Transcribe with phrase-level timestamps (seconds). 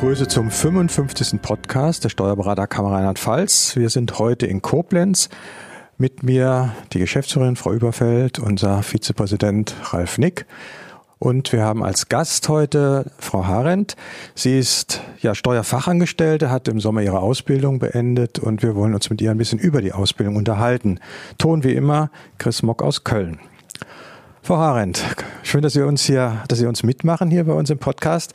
[0.00, 1.42] begrüße zum 55.
[1.42, 3.76] Podcast der Steuerberaterkammer Rheinland-Pfalz.
[3.76, 5.28] Wir sind heute in Koblenz.
[5.98, 10.46] Mit mir die Geschäftsführerin Frau Überfeld, unser Vizepräsident Ralf Nick.
[11.18, 13.94] Und wir haben als Gast heute Frau Harent.
[14.34, 19.20] Sie ist ja Steuerfachangestellte, hat im Sommer ihre Ausbildung beendet und wir wollen uns mit
[19.20, 20.98] ihr ein bisschen über die Ausbildung unterhalten.
[21.36, 23.38] Ton wie immer Chris Mock aus Köln.
[24.40, 25.04] Frau Harent,
[25.42, 28.32] schön, dass Sie uns hier, dass Sie uns mitmachen hier bei uns im Podcast.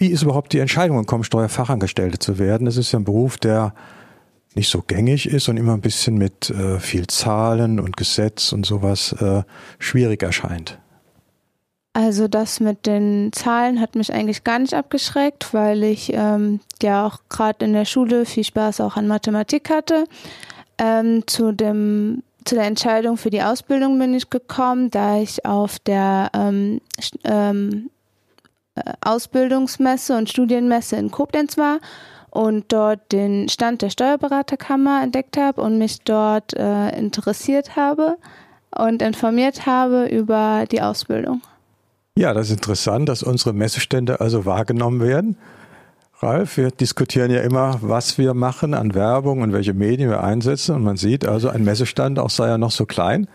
[0.00, 2.64] Wie ist überhaupt die Entscheidung gekommen, Steuerfachangestellte zu werden?
[2.64, 3.74] Das ist ja ein Beruf, der
[4.54, 8.64] nicht so gängig ist und immer ein bisschen mit äh, viel Zahlen und Gesetz und
[8.64, 9.42] sowas äh,
[9.78, 10.78] schwierig erscheint.
[11.92, 17.06] Also das mit den Zahlen hat mich eigentlich gar nicht abgeschreckt, weil ich ähm, ja
[17.06, 20.06] auch gerade in der Schule viel Spaß auch an Mathematik hatte.
[20.78, 25.78] Ähm, zu dem zu der Entscheidung für die Ausbildung bin ich gekommen, da ich auf
[25.78, 26.80] der ähm,
[27.24, 27.99] ähm, äh,
[29.00, 31.78] Ausbildungsmesse und Studienmesse in Koblenz war
[32.30, 38.16] und dort den Stand der Steuerberaterkammer entdeckt habe und mich dort äh, interessiert habe
[38.76, 41.42] und informiert habe über die Ausbildung.
[42.16, 45.36] Ja, das ist interessant, dass unsere Messestände also wahrgenommen werden.
[46.22, 50.74] Ralf, wir diskutieren ja immer, was wir machen an Werbung und welche Medien wir einsetzen.
[50.74, 53.26] Und man sieht also, ein Messestand, auch sei er noch so klein,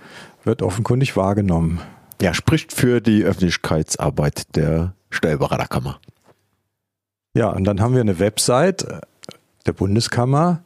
[0.43, 1.81] wird offenkundig wahrgenommen.
[2.21, 5.99] Ja, spricht für die Öffentlichkeitsarbeit der Steuerberaterkammer.
[7.33, 8.85] Ja, und dann haben wir eine Website
[9.65, 10.61] der Bundeskammer.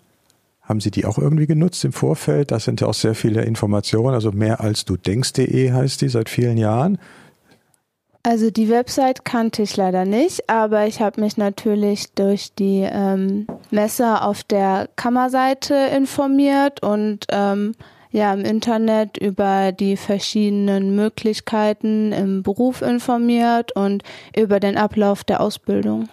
[0.62, 2.52] Haben Sie die auch irgendwie genutzt im Vorfeld?
[2.52, 6.30] Da sind ja auch sehr viele Informationen, also mehr als du denkst.de heißt die seit
[6.30, 7.00] vielen Jahren.
[8.22, 13.48] Also die Website kannte ich leider nicht, aber ich habe mich natürlich durch die ähm,
[13.72, 17.74] Messe auf der Kammerseite informiert und ähm,
[18.12, 24.04] ja im Internet über die verschiedenen Möglichkeiten im Beruf informiert und
[24.36, 26.10] über den Ablauf der Ausbildung.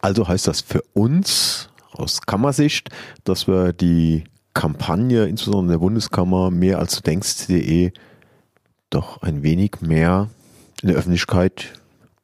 [0.00, 2.90] Also heißt das für uns aus Kammersicht,
[3.24, 4.24] dass wir die
[4.54, 7.92] Kampagne, insbesondere der Bundeskammer, mehr als du denkst.de,
[8.90, 10.30] doch ein wenig mehr
[10.82, 11.72] in der Öffentlichkeit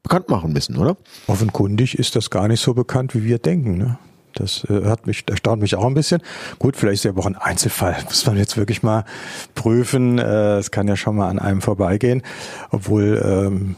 [0.03, 0.97] bekannt machen müssen, oder?
[1.27, 3.79] Offenkundig ist das gar nicht so bekannt, wie wir denken.
[3.79, 3.99] Ne?
[4.35, 6.23] Das äh, mich, erstaunt mich auch ein bisschen.
[6.59, 7.97] Gut, vielleicht ist ja auch ein Einzelfall.
[8.05, 9.05] Muss man jetzt wirklich mal
[9.55, 10.19] prüfen.
[10.19, 12.23] Äh, es kann ja schon mal an einem vorbeigehen.
[12.71, 13.77] Obwohl, ähm,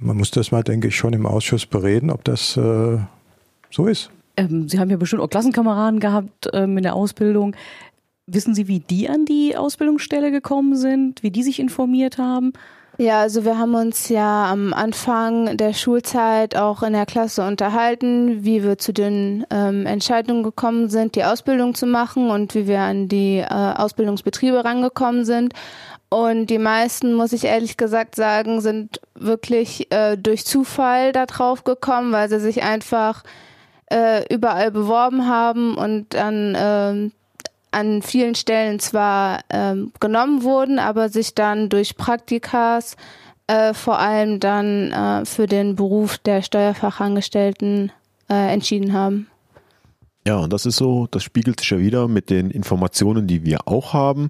[0.00, 2.98] man muss das mal, denke ich, schon im Ausschuss bereden, ob das äh,
[3.70, 4.10] so ist.
[4.36, 7.54] Ähm, Sie haben ja bestimmt auch Klassenkameraden gehabt ähm, in der Ausbildung.
[8.26, 12.52] Wissen Sie, wie die an die Ausbildungsstelle gekommen sind, wie die sich informiert haben?
[13.02, 18.44] Ja, also wir haben uns ja am Anfang der Schulzeit auch in der Klasse unterhalten,
[18.44, 22.78] wie wir zu den ähm, Entscheidungen gekommen sind, die Ausbildung zu machen und wie wir
[22.78, 25.52] an die äh, Ausbildungsbetriebe rangekommen sind.
[26.10, 31.64] Und die meisten, muss ich ehrlich gesagt sagen, sind wirklich äh, durch Zufall da drauf
[31.64, 33.24] gekommen, weil sie sich einfach
[33.90, 37.10] äh, überall beworben haben und dann äh,
[37.72, 42.96] an vielen Stellen zwar ähm, genommen wurden, aber sich dann durch Praktikas
[43.46, 47.92] äh, vor allem dann äh, für den Beruf der Steuerfachangestellten
[48.30, 49.26] äh, entschieden haben.
[50.26, 53.66] Ja, und das ist so, das spiegelt sich ja wieder mit den Informationen, die wir
[53.66, 54.28] auch haben,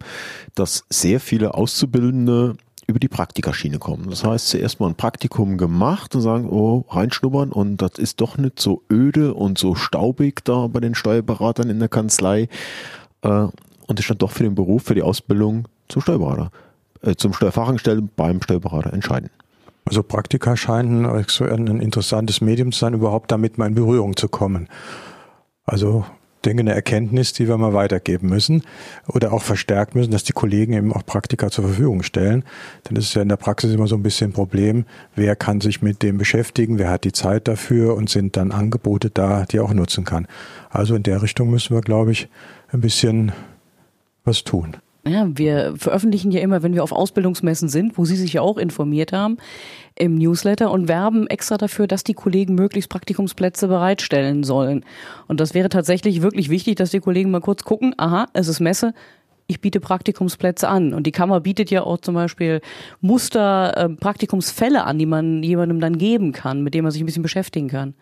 [0.54, 4.08] dass sehr viele Auszubildende über die Praktikerschiene kommen.
[4.10, 8.38] Das heißt, zuerst mal ein Praktikum gemacht und sagen, oh, reinschnuppern und das ist doch
[8.38, 12.48] nicht so öde und so staubig da bei den Steuerberatern in der Kanzlei
[13.28, 16.50] und sich dann doch für den Beruf, für die Ausbildung zum Steuerberater,
[17.02, 19.30] äh, zum Steuerfachangestellten beim Steuerberater entscheiden.
[19.84, 24.28] Also Praktika scheinen so ein interessantes Medium zu sein, überhaupt damit mal in Berührung zu
[24.28, 24.68] kommen.
[25.64, 26.04] Also
[26.42, 28.62] denke, eine Erkenntnis, die wir mal weitergeben müssen
[29.08, 32.44] oder auch verstärkt müssen, dass die Kollegen eben auch Praktika zur Verfügung stellen.
[32.88, 35.60] Denn es ist ja in der Praxis immer so ein bisschen ein Problem, wer kann
[35.60, 39.58] sich mit dem beschäftigen, wer hat die Zeit dafür und sind dann Angebote da, die
[39.58, 40.26] er auch nutzen kann.
[40.70, 42.28] Also in der Richtung müssen wir, glaube ich,
[42.72, 43.32] ein bisschen
[44.24, 44.76] was tun.
[45.04, 48.56] Ja, wir veröffentlichen ja immer, wenn wir auf Ausbildungsmessen sind, wo Sie sich ja auch
[48.56, 49.38] informiert haben,
[49.96, 54.84] im Newsletter und werben extra dafür, dass die Kollegen möglichst Praktikumsplätze bereitstellen sollen.
[55.26, 58.60] Und das wäre tatsächlich wirklich wichtig, dass die Kollegen mal kurz gucken, aha, es ist
[58.60, 58.94] Messe,
[59.48, 60.94] ich biete Praktikumsplätze an.
[60.94, 62.60] Und die Kammer bietet ja auch zum Beispiel
[63.00, 67.06] Muster, äh, Praktikumsfälle an, die man jemandem dann geben kann, mit dem man sich ein
[67.06, 67.94] bisschen beschäftigen kann.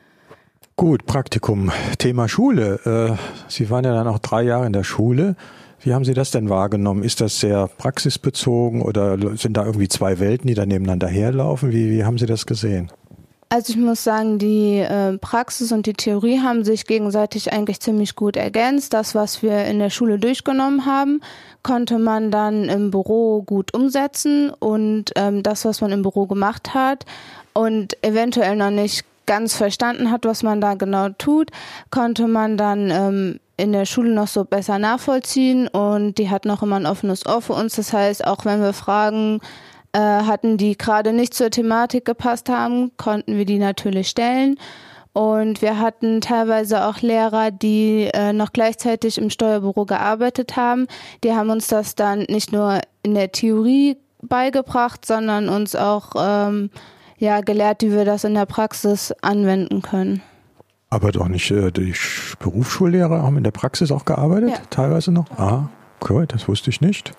[0.77, 1.71] Gut, Praktikum.
[1.99, 2.81] Thema Schule.
[2.85, 3.17] Äh,
[3.49, 5.37] Sie waren ja dann auch drei Jahre in der Schule.
[5.83, 7.03] Wie haben Sie das denn wahrgenommen?
[7.03, 11.73] Ist das sehr praxisbezogen oder sind da irgendwie zwei Welten, die da nebeneinander herlaufen?
[11.73, 12.91] Wie, wie haben Sie das gesehen?
[13.53, 18.15] Also ich muss sagen, die äh, Praxis und die Theorie haben sich gegenseitig eigentlich ziemlich
[18.15, 18.93] gut ergänzt.
[18.93, 21.21] Das, was wir in der Schule durchgenommen haben,
[21.65, 26.75] konnte man dann im Büro gut umsetzen und ähm, das, was man im Büro gemacht
[26.75, 27.07] hat
[27.53, 31.51] und eventuell noch nicht ganz verstanden hat, was man da genau tut,
[31.91, 36.63] konnte man dann ähm, in der Schule noch so besser nachvollziehen und die hat noch
[36.63, 37.77] immer ein offenes Ohr für uns.
[37.77, 39.41] Das heißt, auch wenn wir Fragen
[39.93, 44.57] äh, hatten, die gerade nicht zur Thematik gepasst haben, konnten wir die natürlich stellen.
[45.13, 50.87] Und wir hatten teilweise auch Lehrer, die äh, noch gleichzeitig im Steuerbüro gearbeitet haben.
[51.25, 56.71] Die haben uns das dann nicht nur in der Theorie beigebracht, sondern uns auch ähm,
[57.19, 60.23] ja, gelehrt, wie wir das in der Praxis anwenden können.
[60.91, 61.95] Aber doch nicht, äh, die
[62.41, 64.57] Berufsschullehrer haben in der Praxis auch gearbeitet, ja.
[64.71, 65.31] teilweise noch?
[65.39, 65.69] Ah,
[66.09, 67.13] cool, das wusste ich nicht.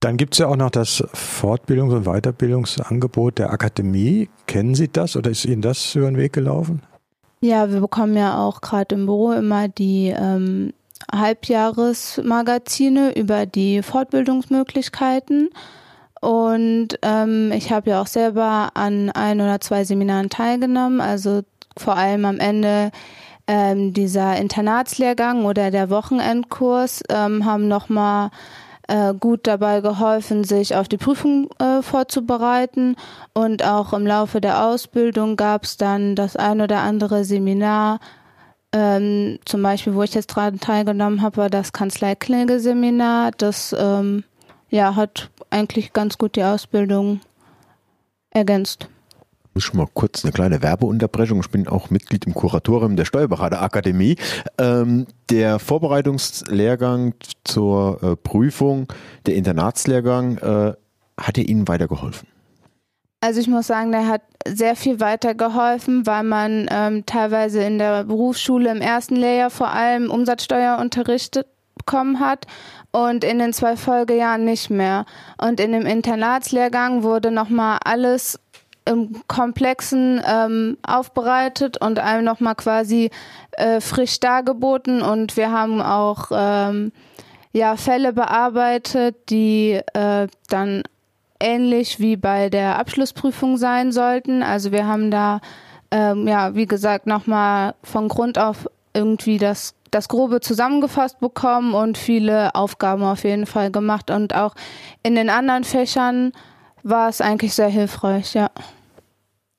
[0.00, 4.28] Dann gibt es ja auch noch das Fortbildungs- und Weiterbildungsangebot der Akademie.
[4.46, 6.82] Kennen Sie das oder ist Ihnen das über den Weg gelaufen?
[7.40, 10.72] Ja, wir bekommen ja auch gerade im Büro immer die ähm,
[11.12, 15.50] Halbjahresmagazine über die Fortbildungsmöglichkeiten.
[16.22, 21.42] Und ähm, ich habe ja auch selber an ein oder zwei Seminaren teilgenommen, also
[21.76, 22.92] vor allem am Ende
[23.48, 28.30] ähm, dieser Internatslehrgang oder der Wochenendkurs ähm, haben nochmal
[28.86, 32.94] äh, gut dabei geholfen, sich auf die Prüfung äh, vorzubereiten.
[33.34, 37.98] Und auch im Laufe der Ausbildung gab es dann das ein oder andere Seminar.
[38.72, 43.32] Ähm, zum Beispiel, wo ich jetzt dran teilgenommen habe, war das Kanzlei-Klinge-Seminar.
[43.36, 44.22] Das ähm,
[44.72, 47.20] ja, hat eigentlich ganz gut die Ausbildung
[48.30, 48.88] ergänzt
[49.54, 51.40] muss schon mal kurz eine kleine Werbeunterbrechung.
[51.40, 54.16] Ich bin auch Mitglied im Kuratorium der Steuerberaterakademie.
[54.58, 57.14] Ähm, der Vorbereitungslehrgang
[57.44, 58.88] zur äh, Prüfung,
[59.26, 60.72] der Internatslehrgang, äh,
[61.18, 62.28] hat er Ihnen weitergeholfen?
[63.20, 68.04] Also ich muss sagen, der hat sehr viel weitergeholfen, weil man ähm, teilweise in der
[68.04, 71.46] Berufsschule im ersten Lehrjahr vor allem Umsatzsteuer unterrichtet
[71.84, 72.46] bekommen hat
[72.90, 75.04] und in den zwei Folgejahren nicht mehr.
[75.38, 78.38] Und in dem Internatslehrgang wurde nochmal alles
[78.84, 83.10] im Komplexen ähm, aufbereitet und einem nochmal quasi
[83.52, 85.02] äh, frisch dargeboten.
[85.02, 86.92] Und wir haben auch ähm,
[87.52, 90.82] ja, Fälle bearbeitet, die äh, dann
[91.38, 94.42] ähnlich wie bei der Abschlussprüfung sein sollten.
[94.42, 95.40] Also wir haben da,
[95.90, 101.96] ähm, ja, wie gesagt, nochmal von Grund auf irgendwie das, das Grobe zusammengefasst bekommen und
[101.96, 104.10] viele Aufgaben auf jeden Fall gemacht.
[104.10, 104.54] Und auch
[105.02, 106.32] in den anderen Fächern
[106.82, 108.50] war es eigentlich sehr hilfreich, ja.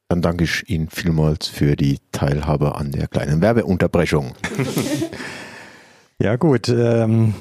[0.10, 4.34] Dann danke ich Ihnen vielmals für die Teilhabe an der kleinen Werbeunterbrechung.
[6.20, 7.36] ja gut, ähm,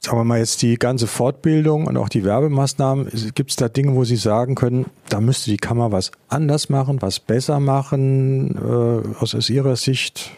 [0.00, 3.94] sagen wir mal jetzt die ganze Fortbildung und auch die Werbemaßnahmen, gibt es da Dinge,
[3.94, 9.18] wo Sie sagen können, da müsste die Kammer was anders machen, was besser machen, äh,
[9.18, 10.30] aus, aus Ihrer Sicht?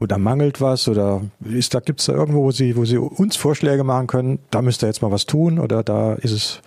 [0.00, 0.88] Oder mangelt was?
[0.88, 4.38] Oder ist da, gibt es da irgendwo, wo Sie, wo Sie uns Vorschläge machen können,
[4.50, 6.60] da müsste jetzt mal was tun oder da ist es,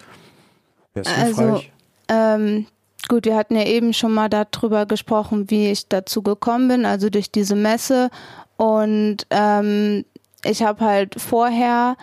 [0.94, 1.62] also,
[2.10, 2.66] ähm,
[3.08, 7.10] gut, wir hatten ja eben schon mal darüber gesprochen, wie ich dazu gekommen bin, also
[7.10, 8.10] durch diese Messe.
[8.58, 10.06] Und ähm,
[10.44, 11.96] ich habe halt vorher,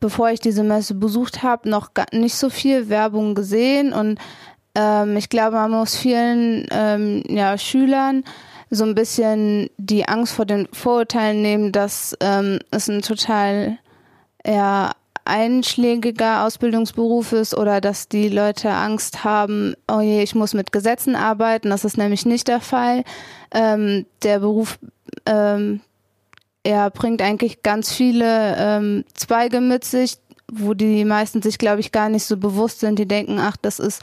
[0.00, 3.92] bevor ich diese Messe besucht habe, noch nicht so viel Werbung gesehen.
[3.92, 4.18] Und
[4.74, 8.24] ähm, ich glaube, man muss vielen ähm, ja, Schülern
[8.74, 13.78] so ein bisschen die Angst vor den Vorurteilen nehmen, dass ähm, es ein total
[14.46, 14.92] ja,
[15.24, 21.16] einschlägiger Ausbildungsberuf ist oder dass die Leute Angst haben, oh je, ich muss mit Gesetzen
[21.16, 21.70] arbeiten.
[21.70, 23.04] Das ist nämlich nicht der Fall.
[23.52, 24.78] Ähm, der Beruf
[25.26, 25.80] ähm,
[26.64, 30.16] er bringt eigentlich ganz viele ähm, Zweige mit sich,
[30.50, 32.98] wo die meisten sich, glaube ich, gar nicht so bewusst sind.
[32.98, 34.02] Die denken, ach, das ist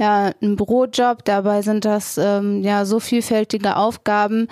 [0.00, 1.24] ja ein Bürojob.
[1.24, 4.48] Dabei sind das ähm, ja so vielfältige Aufgaben.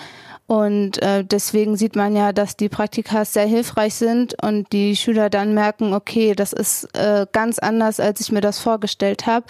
[0.47, 5.29] Und äh, deswegen sieht man ja, dass die Praktika sehr hilfreich sind und die Schüler
[5.29, 9.47] dann merken, okay, das ist äh, ganz anders, als ich mir das vorgestellt habe.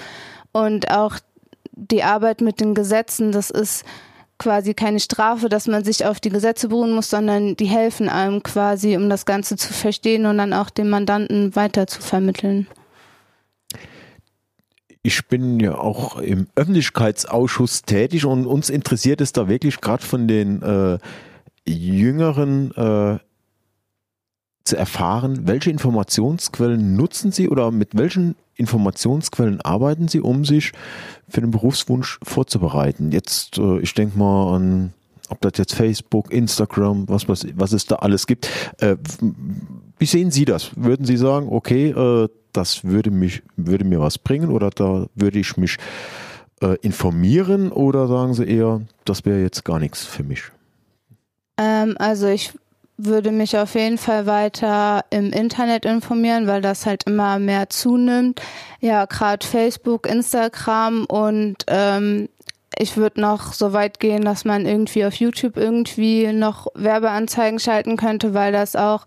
[0.53, 1.17] Und auch
[1.73, 3.85] die Arbeit mit den Gesetzen, das ist
[4.39, 8.43] quasi keine Strafe, dass man sich auf die Gesetze beruhen muss, sondern die helfen einem
[8.43, 12.69] quasi, um das Ganze zu verstehen und dann auch dem Mandanten weiter zu vermitteln
[15.03, 20.29] ich bin ja auch im Öffentlichkeitsausschuss tätig und uns interessiert es da wirklich gerade von
[20.29, 20.99] den äh,
[21.67, 23.19] Jüngeren äh,
[24.65, 30.73] zu erfahren, welche Informationsquellen nutzen Sie oder mit welchen Informationsquellen arbeiten Sie, um sich
[31.29, 33.11] für den Berufswunsch vorzubereiten?
[33.13, 34.93] Jetzt, äh, ich denke mal an,
[35.31, 38.49] ob das jetzt Facebook, Instagram, was, was, was es da alles gibt.
[38.79, 38.97] Äh,
[39.99, 40.71] wie sehen Sie das?
[40.77, 42.29] Würden Sie sagen, okay, äh,
[42.59, 45.77] das würde mich, würde mir was bringen oder da würde ich mich
[46.61, 50.43] äh, informieren oder sagen Sie eher, das wäre jetzt gar nichts für mich?
[51.57, 52.53] Ähm, also ich
[52.97, 58.43] würde mich auf jeden Fall weiter im Internet informieren, weil das halt immer mehr zunimmt.
[58.81, 62.29] Ja, gerade Facebook, Instagram und ähm,
[62.77, 67.97] ich würde noch so weit gehen, dass man irgendwie auf YouTube irgendwie noch Werbeanzeigen schalten
[67.97, 69.05] könnte, weil das auch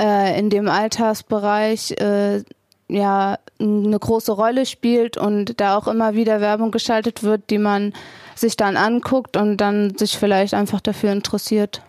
[0.00, 2.42] äh, in dem Altersbereich äh,
[2.92, 7.92] ja eine große Rolle spielt und da auch immer wieder Werbung geschaltet wird, die man
[8.34, 11.82] sich dann anguckt und dann sich vielleicht einfach dafür interessiert.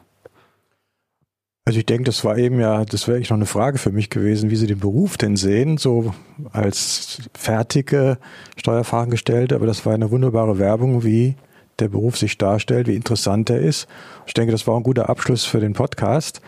[1.66, 4.10] Also ich denke, das war eben ja, das wäre eigentlich noch eine Frage für mich
[4.10, 6.14] gewesen, wie Sie den Beruf denn sehen, so
[6.52, 8.18] als fertige
[8.58, 11.36] Steuerfachangestellte, aber das war eine wunderbare Werbung, wie
[11.80, 13.88] der Beruf sich darstellt, wie interessant er ist.
[14.26, 16.42] Ich denke, das war ein guter Abschluss für den Podcast.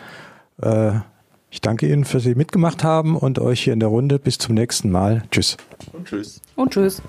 [0.60, 0.94] Äh,
[1.54, 4.18] ich danke Ihnen, dass Sie mitgemacht haben und euch hier in der Runde.
[4.18, 5.22] Bis zum nächsten Mal.
[5.30, 5.56] Tschüss.
[5.92, 6.40] Und tschüss.
[6.56, 7.00] Und tschüss.